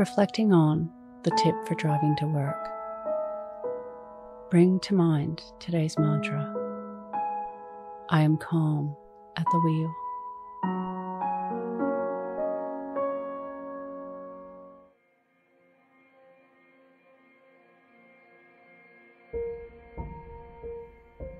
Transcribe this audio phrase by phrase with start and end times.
[0.00, 0.90] Reflecting on
[1.24, 2.70] the tip for driving to work.
[4.50, 6.56] Bring to mind today's mantra
[8.08, 8.96] I am calm
[9.36, 9.92] at the wheel.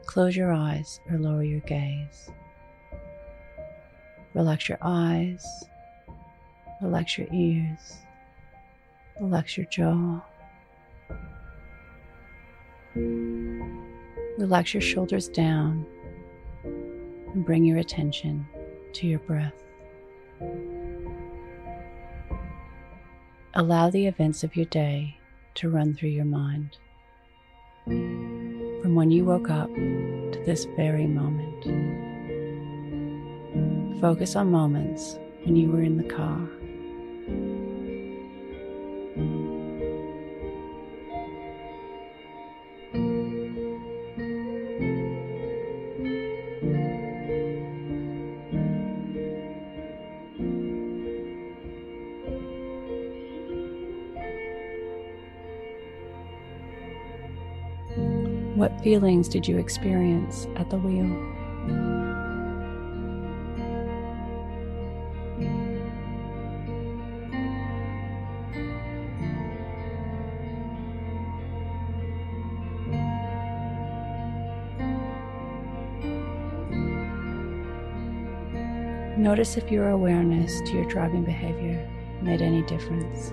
[0.04, 2.29] Close your eyes or lower your gaze.
[4.34, 5.46] Relax your eyes,
[6.82, 8.02] relax your ears,
[9.20, 10.20] relax your jaw.
[14.38, 15.87] Relax your shoulders down
[16.65, 18.47] and bring your attention
[18.95, 19.55] to your breath.
[23.55, 25.19] Allow the events of your day
[25.56, 26.78] to run through your mind.
[27.84, 31.64] From when you woke up to this very moment.
[34.00, 36.48] Focus on moments when you were in the car.
[58.61, 61.06] What feelings did you experience at the wheel?
[79.16, 83.33] Notice if your awareness to your driving behavior made any difference.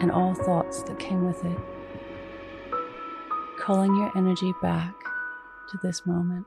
[0.00, 1.58] and all thoughts that came with it.
[3.58, 4.94] Calling your energy back
[5.70, 6.46] to this moment.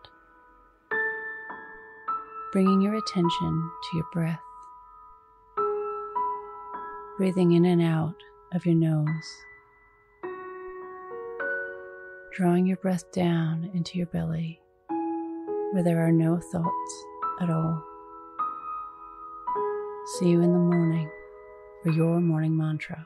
[2.52, 4.40] Bringing your attention to your breath.
[7.18, 8.16] Breathing in and out
[8.54, 9.08] of your nose.
[12.34, 14.62] Drawing your breath down into your belly
[15.72, 17.06] where there are no thoughts
[17.42, 17.84] at all.
[20.18, 21.09] See you in the morning
[21.84, 23.06] for your morning mantra.